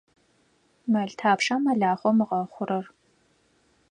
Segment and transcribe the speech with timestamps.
[0.91, 2.85] Мэл тхьапша мэлахъом ыгъэхъурэр?